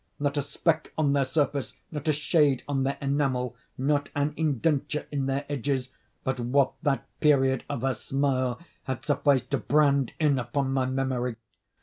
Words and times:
Not 0.19 0.35
a 0.35 0.41
speck 0.41 0.91
on 0.97 1.13
their 1.13 1.25
surface—not 1.25 2.07
a 2.07 2.11
shade 2.11 2.63
on 2.67 2.81
their 2.81 2.97
enamel—not 3.01 4.09
an 4.15 4.33
indenture 4.35 5.05
in 5.11 5.27
their 5.27 5.45
edges—but 5.47 6.39
what 6.39 6.73
that 6.81 7.05
period 7.19 7.63
of 7.69 7.83
her 7.83 7.93
smile 7.93 8.59
had 8.85 9.05
sufficed 9.05 9.51
to 9.51 9.59
brand 9.59 10.13
in 10.19 10.39
upon 10.39 10.73
my 10.73 10.87
memory. 10.87 11.35